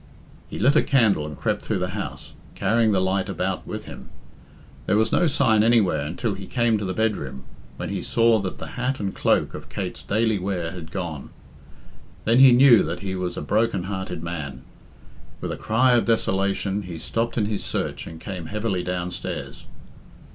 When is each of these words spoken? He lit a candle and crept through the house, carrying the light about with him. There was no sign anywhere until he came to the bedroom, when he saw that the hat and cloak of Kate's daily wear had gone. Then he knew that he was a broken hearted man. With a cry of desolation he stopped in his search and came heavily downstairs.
He 0.49 0.57
lit 0.57 0.75
a 0.75 0.81
candle 0.81 1.27
and 1.27 1.37
crept 1.37 1.61
through 1.61 1.77
the 1.77 1.89
house, 1.89 2.33
carrying 2.55 2.91
the 2.91 2.99
light 2.99 3.29
about 3.29 3.67
with 3.67 3.85
him. 3.85 4.09
There 4.87 4.97
was 4.97 5.11
no 5.11 5.27
sign 5.27 5.61
anywhere 5.61 6.03
until 6.07 6.33
he 6.33 6.47
came 6.47 6.79
to 6.79 6.85
the 6.85 6.95
bedroom, 6.95 7.43
when 7.77 7.89
he 7.89 8.01
saw 8.01 8.39
that 8.39 8.57
the 8.57 8.69
hat 8.81 8.99
and 8.99 9.13
cloak 9.13 9.53
of 9.53 9.69
Kate's 9.69 10.01
daily 10.01 10.39
wear 10.39 10.71
had 10.71 10.89
gone. 10.91 11.29
Then 12.25 12.39
he 12.39 12.51
knew 12.51 12.81
that 12.81 13.01
he 13.01 13.15
was 13.15 13.37
a 13.37 13.43
broken 13.43 13.83
hearted 13.83 14.23
man. 14.23 14.63
With 15.39 15.51
a 15.51 15.55
cry 15.55 15.91
of 15.91 16.05
desolation 16.05 16.81
he 16.81 16.97
stopped 16.97 17.37
in 17.37 17.45
his 17.45 17.63
search 17.63 18.07
and 18.07 18.19
came 18.19 18.47
heavily 18.47 18.81
downstairs. 18.81 19.65